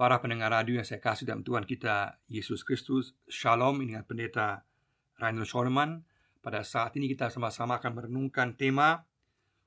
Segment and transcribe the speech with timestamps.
[0.00, 4.64] Para pendengar radio yang saya kasih dalam Tuhan kita Yesus Kristus Shalom dengan pendeta
[5.20, 6.08] Reinhold Schoenemann.
[6.40, 9.04] Pada saat ini kita sama-sama akan merenungkan tema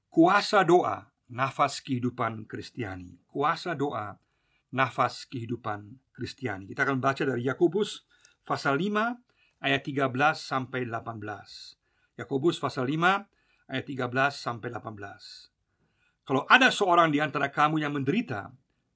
[0.09, 3.21] Kuasa doa, nafas kehidupan Kristiani.
[3.29, 4.17] Kuasa doa,
[4.73, 6.65] nafas kehidupan Kristiani.
[6.65, 8.01] Kita akan baca dari Yakobus
[8.41, 16.73] pasal 5 ayat 13 sampai 18 Yakobus pasal 5 ayat 13 sampai 18 Kalau ada
[16.73, 18.49] seorang di antara kamu yang menderita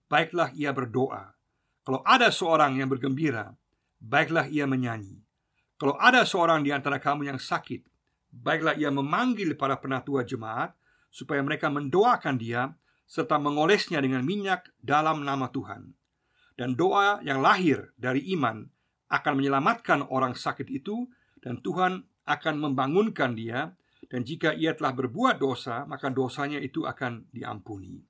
[0.07, 1.35] baiklah ia berdoa.
[1.83, 3.55] Kalau ada seorang yang bergembira,
[3.99, 5.23] baiklah ia menyanyi.
[5.77, 7.85] Kalau ada seorang di antara kamu yang sakit,
[8.33, 10.73] baiklah ia memanggil para penatua jemaat
[11.13, 12.75] supaya mereka mendoakan dia
[13.07, 15.95] serta mengolesnya dengan minyak dalam nama Tuhan.
[16.57, 18.65] Dan doa yang lahir dari iman
[19.07, 21.07] akan menyelamatkan orang sakit itu
[21.39, 23.71] dan Tuhan akan membangunkan dia
[24.11, 28.03] dan jika ia telah berbuat dosa maka dosanya itu akan diampuni.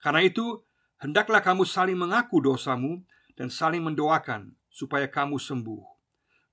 [0.00, 0.62] Karena itu
[1.04, 3.04] Hendaklah kamu saling mengaku dosamu
[3.36, 5.84] dan saling mendoakan supaya kamu sembuh.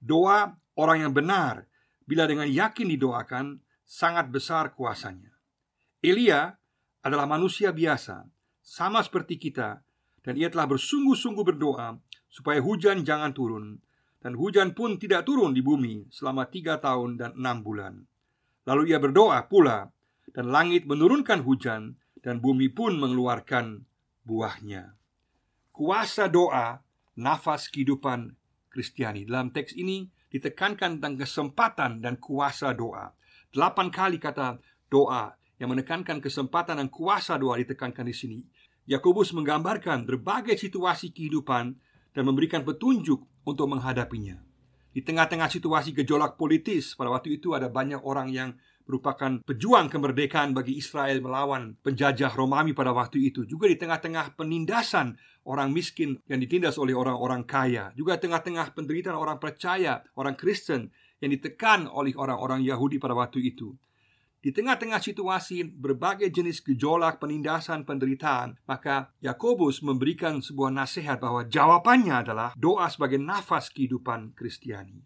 [0.03, 1.71] Doa orang yang benar
[2.03, 5.31] bila dengan yakin didoakan sangat besar kuasanya.
[6.03, 6.51] Elia
[6.99, 8.27] adalah manusia biasa,
[8.59, 9.79] sama seperti kita,
[10.19, 11.95] dan ia telah bersungguh-sungguh berdoa
[12.27, 13.79] supaya hujan jangan turun,
[14.19, 18.03] dan hujan pun tidak turun di bumi selama tiga tahun dan enam bulan.
[18.67, 19.87] Lalu ia berdoa pula,
[20.35, 23.87] dan langit menurunkan hujan, dan bumi pun mengeluarkan
[24.25, 24.95] buahnya.
[25.71, 26.83] Kuasa doa,
[27.17, 28.35] nafas kehidupan
[28.71, 29.27] Kristiani.
[29.27, 33.11] Dalam teks ini ditekankan tentang kesempatan dan kuasa doa.
[33.51, 38.39] Delapan kali kata doa yang menekankan kesempatan dan kuasa doa ditekankan di sini.
[38.87, 41.75] Yakobus menggambarkan berbagai situasi kehidupan
[42.15, 44.39] dan memberikan petunjuk untuk menghadapinya.
[44.91, 48.49] Di tengah-tengah situasi gejolak politis pada waktu itu ada banyak orang yang
[48.91, 53.47] merupakan pejuang kemerdekaan bagi Israel melawan penjajah Romawi pada waktu itu.
[53.47, 55.15] Juga di tengah-tengah penindasan
[55.47, 57.95] orang miskin yang ditindas oleh orang-orang kaya.
[57.95, 60.91] Juga tengah-tengah penderitaan orang percaya, orang Kristen
[61.23, 63.79] yang ditekan oleh orang-orang Yahudi pada waktu itu.
[64.41, 72.25] Di tengah-tengah situasi berbagai jenis gejolak, penindasan, penderitaan, maka Yakobus memberikan sebuah nasihat bahwa jawabannya
[72.25, 74.97] adalah doa sebagai nafas kehidupan Kristiani.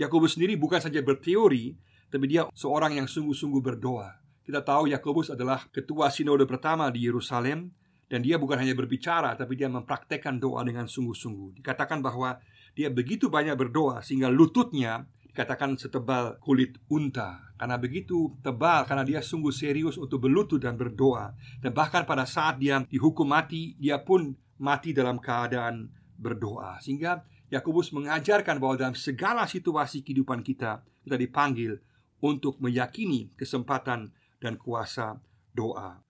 [0.00, 1.76] Yakobus sendiri bukan saja berteori,
[2.12, 4.20] tapi dia seorang yang sungguh-sungguh berdoa.
[4.44, 7.72] Kita tahu Yakobus adalah ketua sinode pertama di Yerusalem
[8.12, 11.56] dan dia bukan hanya berbicara tapi dia mempraktekkan doa dengan sungguh-sungguh.
[11.64, 12.36] Dikatakan bahwa
[12.76, 19.24] dia begitu banyak berdoa sehingga lututnya dikatakan setebal kulit unta karena begitu tebal karena dia
[19.24, 21.32] sungguh serius untuk berlutut dan berdoa
[21.64, 25.88] dan bahkan pada saat dia dihukum mati dia pun mati dalam keadaan
[26.20, 31.80] berdoa sehingga Yakobus mengajarkan bahwa dalam segala situasi kehidupan kita kita dipanggil
[32.22, 35.18] untuk meyakini kesempatan dan kuasa
[35.50, 36.00] doa.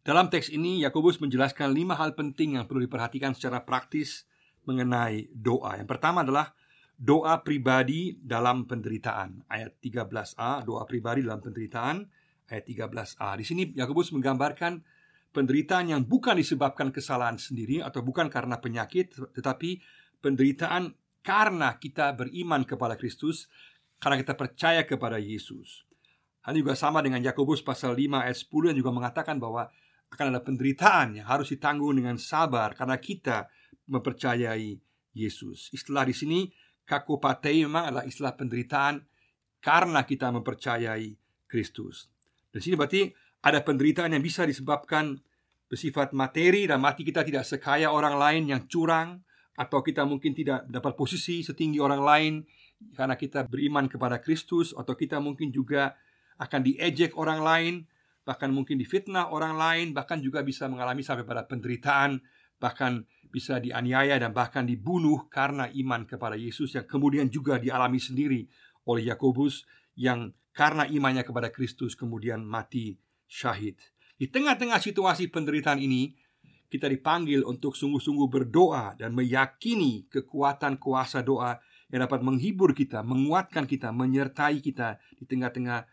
[0.00, 4.24] Dalam teks ini Yakobus menjelaskan lima hal penting yang perlu diperhatikan secara praktis
[4.64, 5.76] mengenai doa.
[5.76, 6.56] Yang pertama adalah
[6.96, 9.44] doa pribadi dalam penderitaan.
[9.50, 11.96] Ayat 13a, doa pribadi dalam penderitaan
[12.48, 13.28] ayat 13a.
[13.36, 14.80] Di sini Yakobus menggambarkan
[15.30, 19.80] penderitaan yang bukan disebabkan kesalahan sendiri atau bukan karena penyakit, tetapi
[20.20, 23.46] penderitaan karena kita beriman kepada Kristus
[24.00, 25.84] karena kita percaya kepada Yesus.
[26.40, 29.68] Hal juga sama dengan Yakobus pasal 5 ayat 10 yang juga mengatakan bahwa
[30.10, 33.46] akan ada penderitaan yang harus ditanggung dengan sabar karena kita
[33.86, 34.80] mempercayai
[35.12, 35.68] Yesus.
[35.70, 36.40] Istilah di sini
[36.88, 39.04] kakopatei memang adalah istilah penderitaan
[39.60, 41.14] karena kita mempercayai
[41.46, 42.08] Kristus.
[42.50, 43.12] Di sini berarti
[43.44, 45.20] ada penderitaan yang bisa disebabkan
[45.70, 49.22] bersifat materi dan mati kita tidak sekaya orang lain yang curang
[49.54, 52.34] atau kita mungkin tidak dapat posisi setinggi orang lain
[52.96, 55.96] karena kita beriman kepada Kristus atau kita mungkin juga
[56.40, 57.74] akan diejek orang lain,
[58.24, 62.20] bahkan mungkin difitnah orang lain, bahkan juga bisa mengalami sampai pada penderitaan,
[62.56, 68.48] bahkan bisa dianiaya dan bahkan dibunuh karena iman kepada Yesus yang kemudian juga dialami sendiri
[68.88, 69.64] oleh Yakobus
[69.94, 72.98] yang karena imannya kepada Kristus kemudian mati
[73.30, 73.78] syahid.
[74.20, 76.12] Di tengah-tengah situasi penderitaan ini,
[76.70, 81.56] kita dipanggil untuk sungguh-sungguh berdoa dan meyakini kekuatan kuasa doa
[81.90, 85.86] yang dapat menghibur kita, menguatkan kita, menyertai kita di tengah-tengah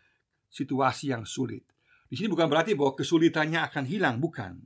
[0.47, 1.65] situasi yang sulit.
[2.07, 4.63] Di sini bukan berarti bahwa kesulitannya akan hilang, bukan.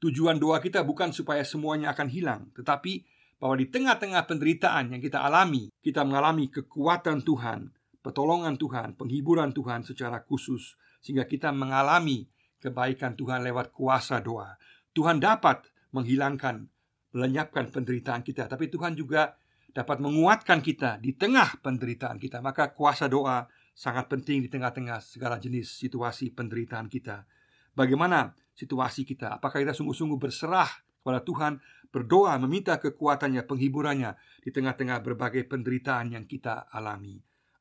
[0.00, 3.04] Tujuan doa kita bukan supaya semuanya akan hilang, tetapi
[3.36, 7.68] bahwa di tengah-tengah penderitaan yang kita alami, kita mengalami kekuatan Tuhan,
[8.00, 12.24] pertolongan Tuhan, penghiburan Tuhan secara khusus, sehingga kita mengalami
[12.64, 14.56] kebaikan Tuhan lewat kuasa doa.
[14.96, 16.64] Tuhan dapat menghilangkan,
[17.12, 19.36] melenyapkan penderitaan kita, tapi Tuhan juga
[19.74, 22.38] dapat menguatkan kita di tengah penderitaan kita.
[22.38, 23.44] Maka kuasa doa
[23.74, 27.26] sangat penting di tengah-tengah segala jenis situasi penderitaan kita.
[27.74, 29.34] Bagaimana situasi kita?
[29.34, 30.70] Apakah kita sungguh-sungguh berserah
[31.02, 31.58] kepada Tuhan,
[31.90, 37.18] berdoa meminta kekuatannya, penghiburannya di tengah-tengah berbagai penderitaan yang kita alami.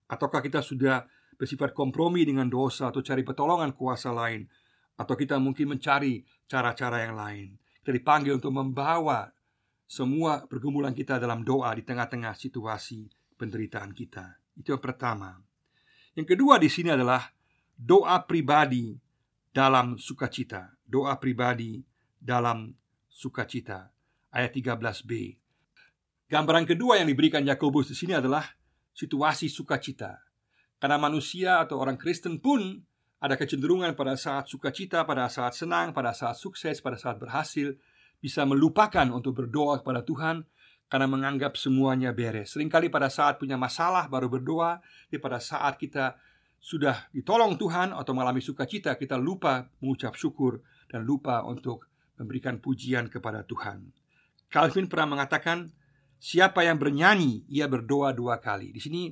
[0.07, 1.03] Ataukah kita sudah
[1.35, 4.45] bersifat kompromi dengan dosa atau cari pertolongan kuasa lain,
[4.95, 7.57] atau kita mungkin mencari cara-cara yang lain.
[7.81, 9.27] Kita dipanggil untuk membawa
[9.93, 13.05] semua pergumulan kita dalam doa di tengah-tengah situasi
[13.37, 14.41] penderitaan kita.
[14.57, 15.37] Itu yang pertama.
[16.17, 17.29] Yang kedua di sini adalah
[17.77, 18.97] doa pribadi
[19.53, 20.73] dalam sukacita.
[20.81, 21.85] Doa pribadi
[22.17, 22.73] dalam
[23.05, 23.93] sukacita.
[24.33, 25.37] Ayat 13b.
[26.25, 28.49] Gambaran kedua yang diberikan Yakobus di sini adalah
[28.97, 30.25] situasi sukacita.
[30.81, 32.81] Karena manusia atau orang Kristen pun
[33.21, 37.77] ada kecenderungan pada saat sukacita, pada saat senang, pada saat sukses, pada saat berhasil,
[38.23, 40.47] bisa melupakan untuk berdoa kepada Tuhan
[40.87, 42.55] karena menganggap semuanya beres.
[42.55, 44.79] Seringkali pada saat punya masalah baru berdoa,
[45.11, 46.15] tapi pada saat kita
[46.63, 53.11] sudah ditolong Tuhan atau mengalami sukacita, kita lupa mengucap syukur dan lupa untuk memberikan pujian
[53.11, 53.91] kepada Tuhan.
[54.47, 55.75] Calvin pernah mengatakan,
[56.15, 58.71] siapa yang bernyanyi, ia berdoa dua kali.
[58.71, 59.11] Di sini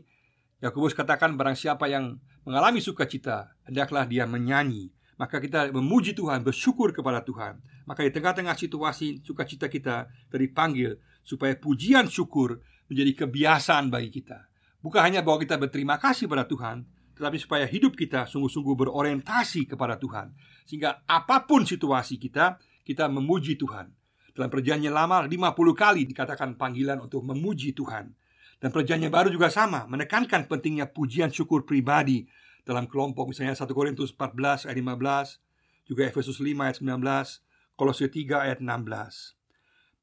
[0.64, 2.16] Yakobus katakan barang siapa yang
[2.48, 7.62] mengalami sukacita, hendaklah dia menyanyi maka kita memuji Tuhan, bersyukur kepada Tuhan.
[7.86, 12.58] Maka di tengah-tengah situasi sukacita kita dipanggil supaya pujian syukur
[12.90, 14.50] menjadi kebiasaan bagi kita.
[14.82, 20.02] Bukan hanya bahwa kita berterima kasih pada Tuhan, tetapi supaya hidup kita sungguh-sungguh berorientasi kepada
[20.02, 20.34] Tuhan.
[20.66, 23.94] Sehingga apa pun situasi kita, kita memuji Tuhan.
[24.34, 25.38] Dalam perjanjian lama 50
[25.78, 28.10] kali dikatakan panggilan untuk memuji Tuhan.
[28.58, 32.26] Dan perjanjian baru juga sama, menekankan pentingnya pujian syukur pribadi
[32.72, 38.48] dalam kelompok misalnya 1 Korintus 14 ayat 15, juga Efesus 5 ayat 19, Kolose 3
[38.48, 39.36] ayat 16.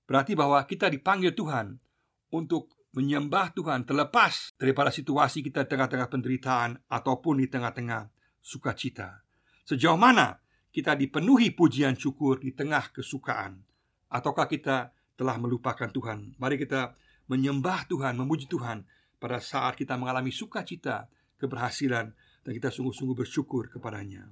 [0.04, 1.80] Berarti bahwa kita dipanggil Tuhan
[2.28, 8.12] untuk menyembah Tuhan terlepas daripada situasi kita tengah-tengah penderitaan ataupun di tengah-tengah
[8.44, 9.24] sukacita.
[9.64, 10.36] Sejauh mana
[10.72, 13.64] kita dipenuhi pujian syukur di tengah kesukaan
[14.12, 16.36] ataukah kita telah melupakan Tuhan?
[16.36, 16.96] Mari kita
[17.28, 18.84] menyembah Tuhan, memuji Tuhan
[19.20, 24.28] pada saat kita mengalami sukacita, keberhasilan dan kita sungguh-sungguh bersyukur kepadanya.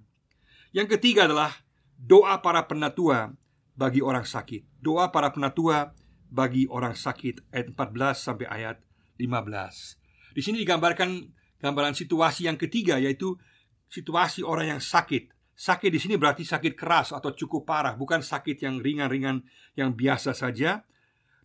[0.75, 1.53] Yang ketiga adalah
[1.97, 3.33] doa para penatua
[3.77, 4.81] bagi orang sakit.
[4.81, 5.93] Doa para penatua
[6.27, 8.77] bagi orang sakit ayat 14 sampai ayat
[9.21, 10.37] 15.
[10.37, 13.37] Di sini digambarkan gambaran situasi yang ketiga yaitu
[13.89, 15.33] situasi orang yang sakit.
[15.57, 19.41] Sakit di sini berarti sakit keras atau cukup parah, bukan sakit yang ringan-ringan
[19.73, 20.85] yang biasa saja.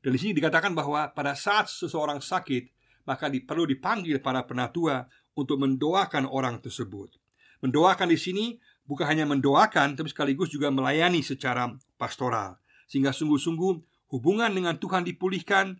[0.04, 2.68] Dan di sini dikatakan bahwa pada saat seseorang sakit,
[3.08, 7.16] maka perlu dipanggil para penatua untuk mendoakan orang tersebut.
[7.62, 8.46] Mendoakan di sini
[8.90, 12.58] bukan hanya mendoakan, tapi sekaligus juga melayani secara pastoral,
[12.90, 13.74] sehingga sungguh-sungguh
[14.12, 15.80] hubungan dengan Tuhan dipulihkan.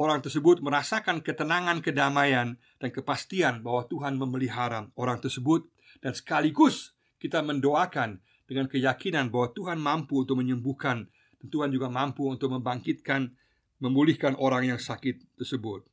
[0.00, 5.68] Orang tersebut merasakan ketenangan, kedamaian, dan kepastian bahwa Tuhan memelihara orang tersebut,
[6.00, 8.16] dan sekaligus kita mendoakan
[8.48, 11.04] dengan keyakinan bahwa Tuhan mampu untuk menyembuhkan,
[11.36, 13.28] dan Tuhan juga mampu untuk membangkitkan,
[13.76, 15.84] memulihkan orang yang sakit tersebut.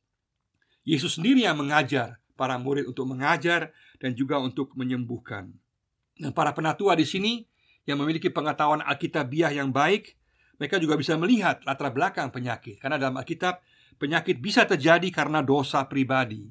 [0.88, 5.50] Yesus sendiri yang mengajar para murid untuk mengajar dan juga untuk menyembuhkan.
[6.14, 7.42] Dan para penatua di sini
[7.82, 10.14] yang memiliki pengetahuan Alkitabiah yang baik,
[10.62, 12.78] mereka juga bisa melihat latar belakang penyakit.
[12.78, 13.58] Karena dalam Alkitab,
[13.98, 16.46] penyakit bisa terjadi karena dosa pribadi.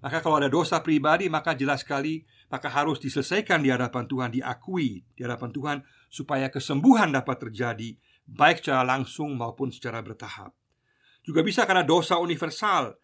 [0.00, 5.02] Maka kalau ada dosa pribadi, maka jelas sekali maka harus diselesaikan di hadapan Tuhan, diakui
[5.02, 10.54] di hadapan Tuhan supaya kesembuhan dapat terjadi baik secara langsung maupun secara bertahap.
[11.26, 12.94] Juga bisa karena dosa universal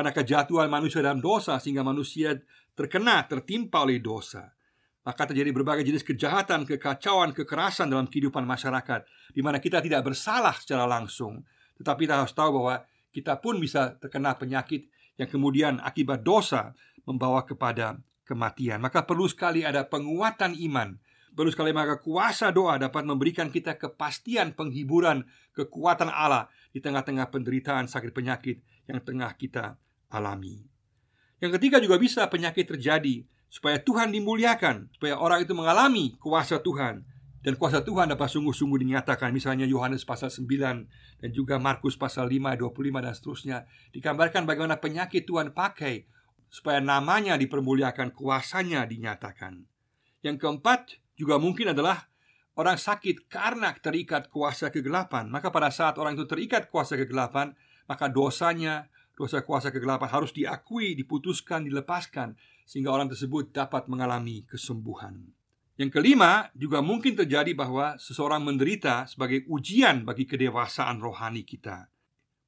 [0.00, 2.32] karena kejatuhan manusia dalam dosa sehingga manusia
[2.72, 4.48] terkena, tertimpa oleh dosa.
[5.04, 9.04] Maka terjadi berbagai jenis kejahatan, kekacauan, kekerasan dalam kehidupan masyarakat
[9.36, 11.44] di mana kita tidak bersalah secara langsung,
[11.76, 12.80] tetapi kita harus tahu bahwa
[13.12, 14.88] kita pun bisa terkena penyakit
[15.20, 16.72] yang kemudian akibat dosa
[17.04, 18.80] membawa kepada kematian.
[18.80, 20.96] Maka perlu sekali ada penguatan iman.
[21.36, 27.84] Perlu sekali maka kuasa doa dapat memberikan kita kepastian penghiburan kekuatan Allah di tengah-tengah penderitaan
[27.84, 29.76] sakit penyakit yang tengah kita
[30.10, 30.66] alami.
[31.40, 37.08] Yang ketiga juga bisa penyakit terjadi supaya Tuhan dimuliakan, supaya orang itu mengalami kuasa Tuhan
[37.40, 42.52] dan kuasa Tuhan dapat sungguh-sungguh dinyatakan misalnya Yohanes pasal 9 dan juga Markus pasal 5
[42.60, 43.58] 25 dan seterusnya
[43.96, 46.04] digambarkan bagaimana penyakit Tuhan pakai
[46.52, 49.64] supaya namanya dipermuliakan kuasanya dinyatakan.
[50.20, 52.12] Yang keempat juga mungkin adalah
[52.60, 55.32] orang sakit karena terikat kuasa kegelapan.
[55.32, 57.56] Maka pada saat orang itu terikat kuasa kegelapan,
[57.88, 65.28] maka dosanya dosa kuasa kegelapan harus diakui, diputuskan, dilepaskan sehingga orang tersebut dapat mengalami kesembuhan.
[65.76, 71.92] Yang kelima, juga mungkin terjadi bahwa seseorang menderita sebagai ujian bagi kedewasaan rohani kita.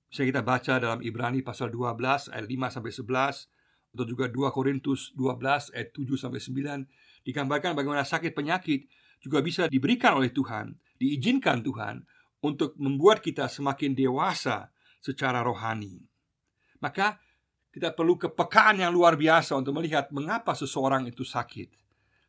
[0.09, 5.13] Bisa kita baca dalam Ibrani pasal 12 ayat 5 sampai 11 atau juga 2 Korintus
[5.17, 8.89] 12 ayat 7 sampai 9 digambarkan bagaimana sakit penyakit
[9.25, 12.05] juga bisa diberikan oleh Tuhan, diizinkan Tuhan
[12.45, 14.69] untuk membuat kita semakin dewasa
[15.01, 16.12] secara rohani.
[16.83, 17.23] Maka
[17.73, 21.73] kita perlu kepekaan yang luar biasa untuk melihat mengapa seseorang itu sakit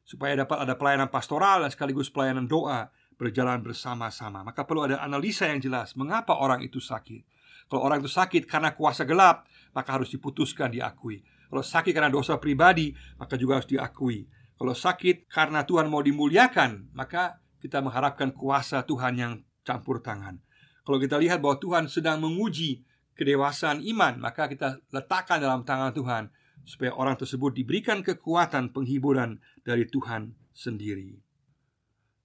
[0.04, 4.44] supaya dapat ada pelayanan pastoral dan sekaligus pelayanan doa berjalan bersama-sama.
[4.44, 7.24] Maka perlu ada analisa yang jelas mengapa orang itu sakit.
[7.72, 11.24] Kalau orang itu sakit karena kuasa gelap, maka harus diputuskan diakui.
[11.48, 14.28] Kalau sakit karena dosa pribadi, maka juga harus diakui.
[14.60, 19.34] Kalau sakit karena Tuhan mau dimuliakan, maka kita mengharapkan kuasa Tuhan yang
[19.64, 20.44] campur tangan.
[20.84, 22.84] Kalau kita lihat bahwa Tuhan sedang menguji
[23.14, 26.24] kedewasaan iman, maka kita letakkan dalam tangan Tuhan
[26.64, 31.20] supaya orang tersebut diberikan kekuatan penghiburan dari Tuhan sendiri.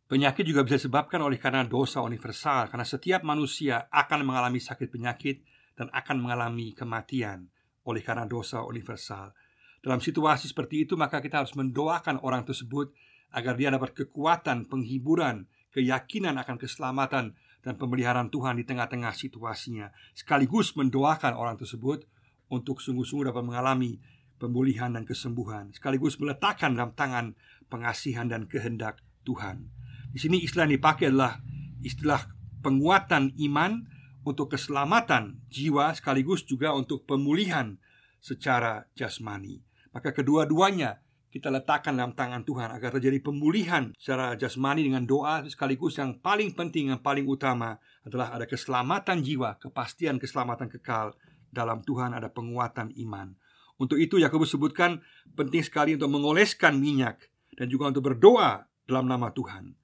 [0.09, 5.45] Penyakit juga bisa disebabkan oleh karena dosa universal, karena setiap manusia akan mengalami sakit penyakit
[5.77, 7.53] dan akan mengalami kematian
[7.85, 9.37] oleh karena dosa universal.
[9.85, 12.89] Dalam situasi seperti itu, maka kita harus mendoakan orang tersebut
[13.37, 15.45] agar dia dapat kekuatan, penghiburan,
[15.77, 17.37] keyakinan akan keselamatan
[17.69, 22.09] dan pemeliharaan Tuhan di tengah-tengah situasinya, sekaligus mendoakan orang tersebut
[22.49, 24.01] untuk sungguh-sungguh dapat mengalami
[24.41, 27.37] pemulihan dan kesembuhan, sekaligus meletakkan dalam tangan
[27.69, 29.69] pengasihan dan kehendak Tuhan.
[30.09, 31.45] Di sini istilah yang dipakai adalah
[31.85, 32.25] istilah
[32.65, 33.85] penguatan iman
[34.25, 37.77] untuk keselamatan jiwa sekaligus juga untuk pemulihan
[38.25, 39.61] secara jasmani.
[39.93, 46.01] Maka kedua-duanya kita letakkan dalam tangan Tuhan agar terjadi pemulihan secara jasmani dengan doa sekaligus
[46.01, 47.77] yang paling penting yang paling utama
[48.09, 51.13] adalah ada keselamatan jiwa, kepastian keselamatan kekal
[51.53, 53.37] dalam Tuhan ada penguatan iman.
[53.79, 55.05] Untuk itu Yakobus sebutkan
[55.37, 59.77] penting sekali untuk mengoleskan minyak dan juga untuk berdoa dalam nama Tuhan.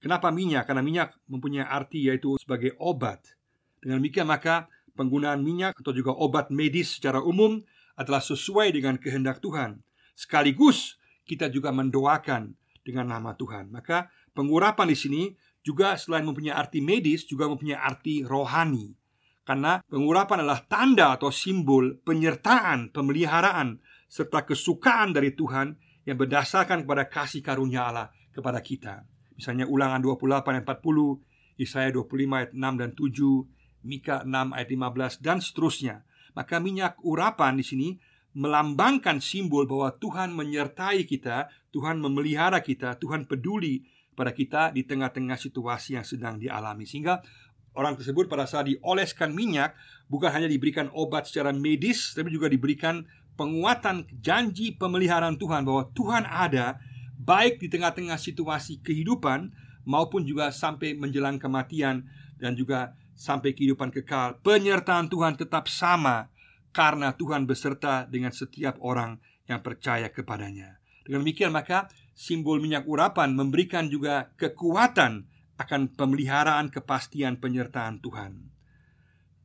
[0.00, 0.64] Kenapa minyak?
[0.64, 3.36] Karena minyak mempunyai arti yaitu sebagai obat.
[3.78, 7.60] Dengan demikian maka penggunaan minyak atau juga obat medis secara umum
[7.96, 9.85] adalah sesuai dengan kehendak Tuhan
[10.16, 10.96] Sekaligus
[11.28, 13.68] kita juga mendoakan dengan nama Tuhan.
[13.68, 15.22] Maka pengurapan di sini
[15.60, 18.96] juga selain mempunyai arti medis juga mempunyai arti rohani.
[19.46, 23.78] Karena pengurapan adalah tanda atau simbol penyertaan, pemeliharaan
[24.10, 29.06] serta kesukaan dari Tuhan yang berdasarkan kepada kasih karunia Allah kepada kita.
[29.34, 35.22] Misalnya Ulangan 28 ayat 40, Yesaya 25 ayat 6 dan 7, Mika 6 ayat 15
[35.22, 35.96] dan seterusnya.
[36.34, 37.88] Maka minyak urapan di sini
[38.36, 45.40] melambangkan simbol bahwa Tuhan menyertai kita, Tuhan memelihara kita, Tuhan peduli pada kita di tengah-tengah
[45.40, 46.84] situasi yang sedang dialami.
[46.84, 47.24] Sehingga
[47.72, 49.72] orang tersebut pada saat dioleskan minyak
[50.12, 53.08] bukan hanya diberikan obat secara medis, tapi juga diberikan
[53.40, 56.76] penguatan janji pemeliharaan Tuhan bahwa Tuhan ada
[57.16, 59.48] baik di tengah-tengah situasi kehidupan
[59.88, 62.04] maupun juga sampai menjelang kematian
[62.36, 64.36] dan juga sampai kehidupan kekal.
[64.44, 66.28] Penyertaan Tuhan tetap sama
[66.76, 69.16] karena Tuhan beserta dengan setiap orang
[69.48, 70.76] yang percaya kepadanya.
[71.08, 75.24] Dengan demikian maka simbol minyak urapan memberikan juga kekuatan
[75.56, 78.52] akan pemeliharaan kepastian penyertaan Tuhan.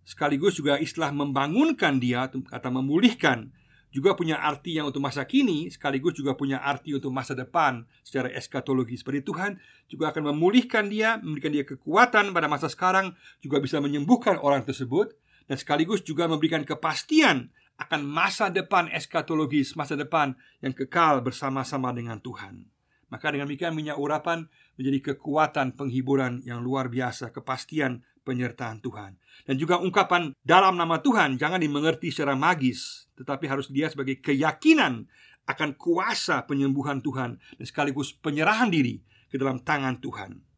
[0.04, 3.56] Sekaligus juga istilah membangunkan dia atau memulihkan
[3.96, 8.32] juga punya arti yang untuk masa kini sekaligus juga punya arti untuk masa depan secara
[8.32, 9.60] eskatologi seperti Tuhan
[9.92, 13.12] juga akan memulihkan dia memberikan dia kekuatan pada masa sekarang
[13.44, 15.12] juga bisa menyembuhkan orang tersebut
[15.52, 20.32] dan sekaligus juga memberikan kepastian akan masa depan eskatologis, masa depan
[20.64, 22.72] yang kekal bersama-sama dengan Tuhan.
[23.12, 24.48] Maka dengan demikian minyak urapan
[24.80, 29.20] menjadi kekuatan penghiburan yang luar biasa, kepastian penyertaan Tuhan.
[29.44, 35.04] Dan juga ungkapan dalam nama Tuhan jangan dimengerti secara magis, tetapi harus dia sebagai keyakinan
[35.52, 40.51] akan kuasa penyembuhan Tuhan dan sekaligus penyerahan diri ke dalam tangan Tuhan.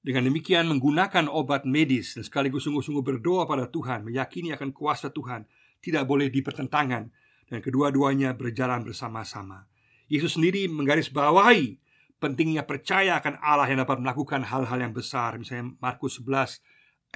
[0.00, 5.44] Dengan demikian menggunakan obat medis dan sekaligus sungguh-sungguh berdoa pada Tuhan Meyakini akan kuasa Tuhan
[5.76, 7.04] Tidak boleh dipertentangan
[7.52, 9.68] Dan kedua-duanya berjalan bersama-sama.
[10.08, 11.76] Yesus sendiri menggarisbawahi
[12.16, 15.40] Pentingnya percaya akan Allah yang dapat melakukan hal-hal yang besar.
[15.40, 16.60] Misalnya Markus 11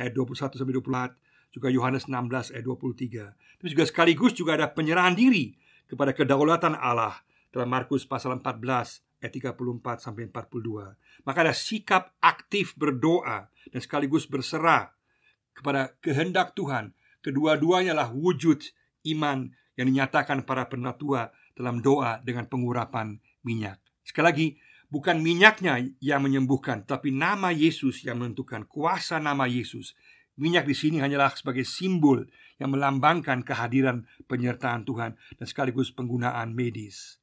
[0.00, 5.16] ayat 21 sampai 24 Juga Yohanes 16 ayat 23 Tapi juga sekaligus juga ada penyerahan
[5.16, 5.56] diri
[5.88, 7.16] Kepada kedaulatan Allah.
[7.48, 11.24] Dalam Markus pasal 14 ayat 34 sampai 42.
[11.24, 14.92] Maka ada sikap aktif berdoa dan sekaligus berserah
[15.56, 16.92] kepada kehendak Tuhan.
[17.24, 18.60] Kedua-duanya lah wujud
[19.08, 19.48] iman
[19.80, 23.80] yang dinyatakan para penatua dalam doa dengan pengurapan minyak.
[24.04, 24.46] Sekali lagi,
[24.92, 29.96] bukan minyaknya yang menyembuhkan, tapi nama Yesus yang menentukan kuasa nama Yesus.
[30.36, 32.26] Minyak di sini hanyalah sebagai simbol
[32.58, 37.22] yang melambangkan kehadiran penyertaan Tuhan dan sekaligus penggunaan medis.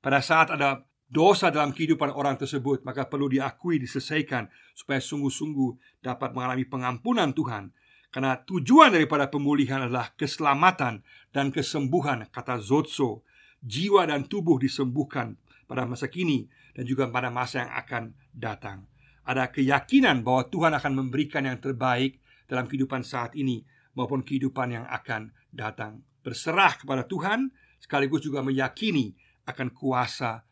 [0.00, 4.46] Pada saat ada dosa dalam kehidupan orang tersebut, maka perlu diakui, diselesaikan
[4.78, 7.74] supaya sungguh-sungguh dapat mengalami pengampunan Tuhan.
[8.14, 11.02] Karena tujuan daripada pemulihan adalah keselamatan
[11.34, 13.26] dan kesembuhan, kata Zotso.
[13.60, 15.36] Jiwa dan tubuh disembuhkan
[15.68, 18.02] pada masa kini dan juga pada masa yang akan
[18.32, 18.88] datang.
[19.30, 22.18] ada keyakinan bahwa Tuhan akan memberikan yang terbaik
[22.50, 23.62] dalam kehidupan saat ini
[23.94, 26.02] maupun kehidupan yang akan datang.
[26.26, 29.14] Berserah kepada Tuhan sekaligus juga meyakini
[29.46, 30.42] akan kuasa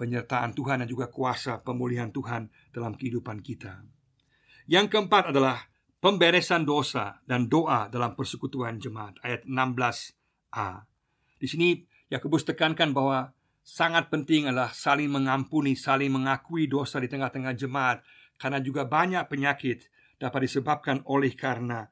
[0.00, 3.84] penyertaan Tuhan dan juga kuasa pemulihan Tuhan dalam kehidupan kita.
[4.64, 5.68] Yang keempat adalah
[6.00, 10.88] pemberesan dosa dan doa dalam persekutuan jemaat ayat 16a.
[11.36, 17.52] Di sini Yakobus tekankan bahwa sangat penting adalah saling mengampuni, saling mengakui dosa di tengah-tengah
[17.52, 18.00] jemaat
[18.40, 21.84] karena juga banyak penyakit dapat disebabkan oleh karena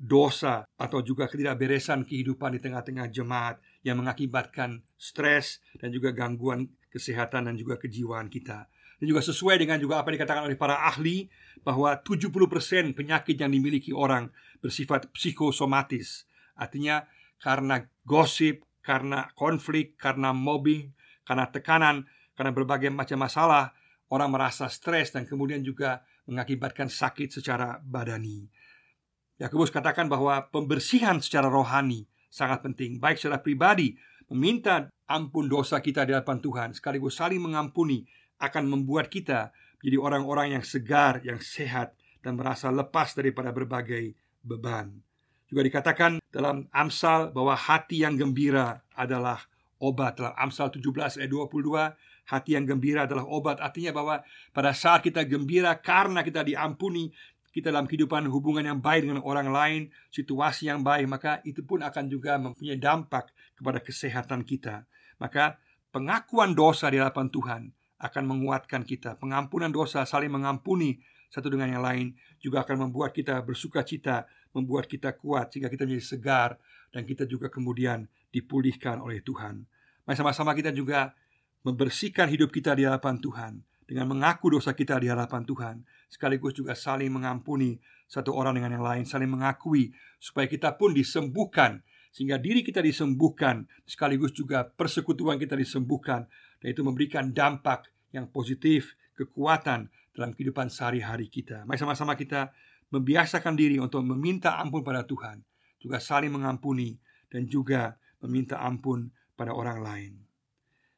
[0.00, 7.48] dosa atau juga ketidakberesan kehidupan di tengah-tengah jemaat yang mengakibatkan stres dan juga gangguan kesehatan
[7.48, 8.66] dan juga kejiwaan kita.
[9.00, 11.32] Dan juga sesuai dengan juga apa yang dikatakan oleh para ahli
[11.64, 14.28] bahwa 70% penyakit yang dimiliki orang
[14.60, 16.28] bersifat psikosomatis.
[16.52, 17.08] Artinya
[17.40, 20.92] karena gosip, karena konflik, karena mobbing,
[21.24, 22.04] karena tekanan,
[22.36, 23.72] karena berbagai macam masalah,
[24.12, 28.50] orang merasa stres dan kemudian juga mengakibatkan sakit secara badani.
[29.40, 33.96] Yakobus katakan bahwa pembersihan secara rohani sangat penting, baik secara pribadi,
[34.28, 38.06] meminta ampun dosa kita di hadapan Tuhan, sekaligus saling mengampuni
[38.38, 39.50] akan membuat kita
[39.82, 44.14] menjadi orang-orang yang segar, yang sehat, dan merasa lepas daripada berbagai
[44.46, 45.02] beban.
[45.50, 49.50] Juga dikatakan dalam Amsal bahwa hati yang gembira adalah
[49.82, 50.22] obat.
[50.22, 53.58] Dalam Amsal 17 ayat 22, hati yang gembira adalah obat.
[53.58, 54.22] Artinya bahwa
[54.54, 57.10] pada saat kita gembira karena kita diampuni,
[57.50, 59.80] kita dalam kehidupan hubungan yang baik dengan orang lain,
[60.14, 64.88] situasi yang baik, maka itu pun akan juga mempunyai dampak kepada kesehatan kita.
[65.20, 65.60] Maka
[65.92, 67.62] pengakuan dosa di hadapan Tuhan
[68.00, 69.20] akan menguatkan kita.
[69.20, 70.96] Pengampunan dosa saling mengampuni
[71.28, 74.24] satu dengan yang lain juga akan membuat kita bersuka cita,
[74.56, 76.50] membuat kita kuat sehingga kita menjadi segar
[76.90, 79.68] dan kita juga kemudian dipulihkan oleh Tuhan.
[80.08, 81.12] Mari sama-sama kita juga
[81.62, 83.52] membersihkan hidup kita di hadapan Tuhan
[83.84, 88.86] dengan mengaku dosa kita di hadapan Tuhan, sekaligus juga saling mengampuni satu orang dengan yang
[88.86, 89.90] lain, saling mengakui
[90.22, 96.26] supaya kita pun disembuhkan sehingga diri kita disembuhkan, sekaligus juga persekutuan kita disembuhkan
[96.58, 101.62] dan itu memberikan dampak yang positif, kekuatan dalam kehidupan sehari-hari kita.
[101.62, 102.50] Mari sama-sama kita
[102.90, 105.38] membiasakan diri untuk meminta ampun pada Tuhan,
[105.78, 106.98] juga saling mengampuni
[107.30, 107.94] dan juga
[108.26, 110.12] meminta ampun pada orang lain.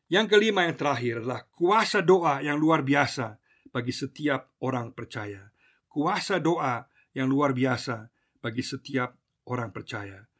[0.08, 3.36] Yang kelima yang terakhir adalah kuasa doa yang luar biasa
[3.72, 5.48] bagi setiap orang percaya.
[5.88, 8.08] Kuasa doa yang luar biasa
[8.40, 9.12] bagi setiap
[9.48, 10.31] orang percaya.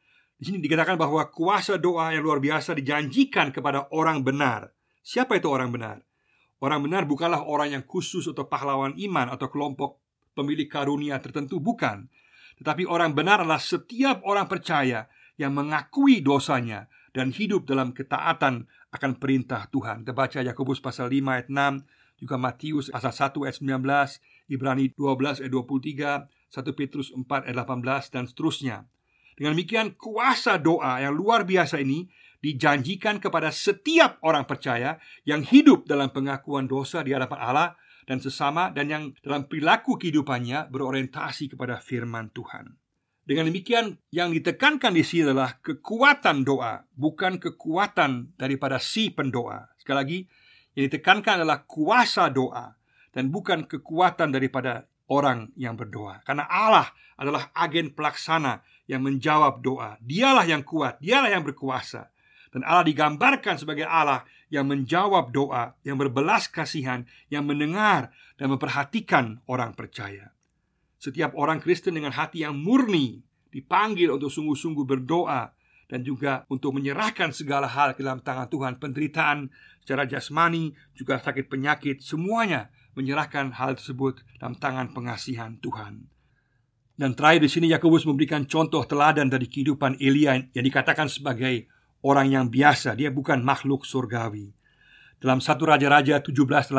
[0.43, 4.75] Di sini dikatakan bahwa kuasa doa yang luar biasa dijanjikan kepada orang benar.
[4.99, 6.03] Siapa itu orang benar?
[6.59, 10.03] Orang benar bukanlah orang yang khusus atau pahlawan iman atau kelompok
[10.35, 12.11] pemilik karunia tertentu, bukan.
[12.59, 15.07] Tetapi orang benar adalah setiap orang percaya
[15.39, 20.03] yang mengakui dosanya dan hidup dalam ketaatan akan perintah Tuhan.
[20.03, 25.39] Kita baca Yakobus pasal 5 ayat 6, juga Matius pasal 1 ayat 19, Ibrani 12
[25.39, 28.91] ayat 23, 1 Petrus 4 ayat 18 dan seterusnya.
[29.33, 32.05] Dengan demikian kuasa doa yang luar biasa ini
[32.43, 37.69] dijanjikan kepada setiap orang percaya yang hidup dalam pengakuan dosa di hadapan Allah
[38.03, 42.75] dan sesama dan yang dalam perilaku kehidupannya berorientasi kepada firman Tuhan.
[43.23, 49.71] Dengan demikian, yang ditekankan di sini adalah kekuatan doa, bukan kekuatan daripada si pendoa.
[49.79, 50.19] Sekali lagi,
[50.75, 52.75] yang ditekankan adalah kuasa doa
[53.15, 56.19] dan bukan kekuatan daripada orang yang berdoa.
[56.27, 59.95] Karena Allah adalah agen pelaksana yang menjawab doa.
[60.03, 62.11] Dialah yang kuat, dialah yang berkuasa.
[62.53, 64.21] Dan Allah digambarkan sebagai Allah
[64.53, 67.01] yang menjawab doa, yang berbelas kasihan,
[67.33, 70.29] yang mendengar dan memperhatikan orang percaya.
[71.01, 75.51] Setiap orang Kristen dengan hati yang murni dipanggil untuk sungguh-sungguh berdoa
[75.89, 79.49] dan juga untuk menyerahkan segala hal ke dalam tangan Tuhan, penderitaan
[79.81, 86.12] secara jasmani, juga sakit penyakit, semuanya menyerahkan hal tersebut dalam tangan pengasihan Tuhan.
[86.93, 91.65] Dan terakhir di sini Yakobus memberikan contoh teladan dari kehidupan Elia yang dikatakan sebagai
[92.05, 94.53] orang yang biasa, dia bukan makhluk surgawi.
[95.17, 96.69] Dalam satu Raja-Raja 17-18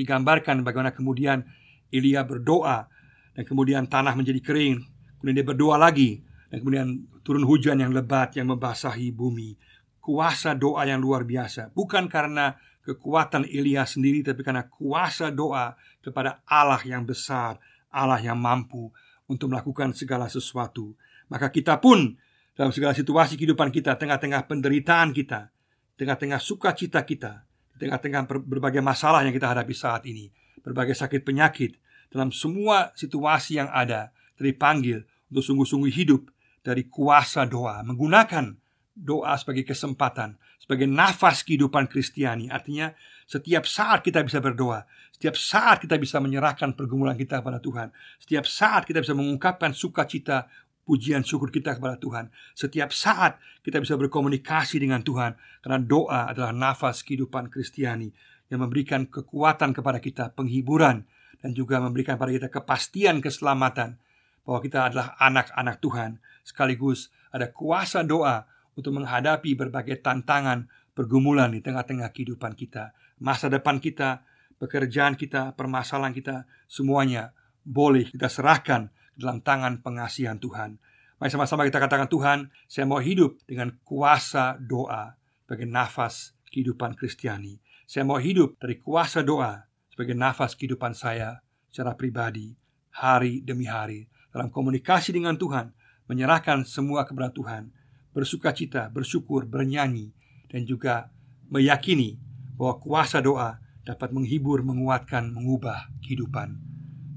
[0.00, 1.44] digambarkan bagaimana kemudian
[1.92, 2.88] Elia berdoa
[3.36, 4.80] dan kemudian tanah menjadi kering.
[5.20, 6.88] Kemudian dia berdoa lagi dan kemudian
[7.20, 9.52] turun hujan yang lebat yang membasahi bumi.
[10.00, 12.56] Kuasa doa yang luar biasa, bukan karena
[12.88, 17.60] kekuatan Elia sendiri tapi karena kuasa doa kepada Allah yang besar,
[17.92, 18.88] Allah yang mampu
[19.28, 20.96] untuk melakukan segala sesuatu.
[21.28, 22.16] Maka kita pun
[22.56, 25.52] dalam segala situasi kehidupan kita, tengah-tengah penderitaan kita,
[25.94, 27.46] tengah-tengah sukacita kita,
[27.78, 30.32] tengah-tengah berbagai masalah yang kita hadapi saat ini,
[30.66, 31.78] berbagai sakit penyakit,
[32.10, 36.32] dalam semua situasi yang ada terpanggil untuk sungguh-sungguh hidup
[36.64, 38.56] dari kuasa doa, menggunakan
[38.98, 42.50] doa sebagai kesempatan, sebagai nafas kehidupan Kristiani.
[42.50, 42.90] Artinya,
[43.28, 47.92] Setiap saat kita bisa berdoa Setiap saat kita bisa menyerahkan pergumulan kita kepada Tuhan
[48.24, 50.48] Setiap saat kita bisa mengungkapkan sukacita
[50.88, 52.32] pujian syukur kita kepada Tuhan.
[52.56, 58.08] Setiap saat kita bisa berkomunikasi dengan Tuhan karena doa adalah nafas kehidupan Kristiani
[58.48, 61.04] yang memberikan kekuatan kepada kita, penghiburan
[61.44, 64.00] dan juga memberikan pada kita kepastian keselamatan
[64.48, 66.10] bahwa kita adalah anak-anak Tuhan.
[66.40, 72.96] Sekaligus ada kuasa doa untuk menghadapi berbagai tantangan, pergumulan di tengah-tengah kehidupan kita.
[73.18, 74.22] Masa depan kita,
[74.62, 77.34] pekerjaan kita, permasalahan kita, semuanya
[77.66, 80.78] boleh kita serahkan dalam tangan pengasihan Tuhan.
[81.18, 82.38] Mari sama-sama kita katakan Tuhan,
[82.70, 87.58] saya mau hidup dengan kuasa doa sebagai nafas kehidupan Kristiani.
[87.90, 92.54] Saya mau hidup dari kuasa doa sebagai nafas kehidupan saya secara pribadi,
[92.94, 95.74] hari demi hari, dalam komunikasi dengan Tuhan,
[96.06, 97.74] menyerahkan semua kepada Tuhan,
[98.14, 100.14] bersuka cita, bersyukur, bernyanyi,
[100.46, 101.10] dan juga
[101.50, 102.27] meyakini
[102.58, 106.58] bahwa kuasa doa dapat menghibur, menguatkan, mengubah kehidupan.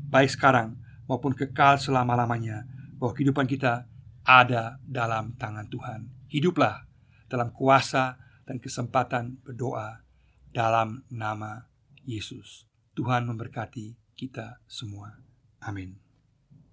[0.08, 0.78] Baik sekarang
[1.10, 2.70] maupun kekal selama-lamanya
[3.02, 3.90] bahwa kehidupan kita
[4.22, 6.08] ada dalam tangan Tuhan.
[6.30, 6.86] Hiduplah
[7.28, 10.06] dalam kuasa dan kesempatan berdoa
[10.54, 11.68] dalam nama
[12.06, 12.70] Yesus.
[12.94, 15.18] Tuhan memberkati kita semua.
[15.64, 16.11] Amin.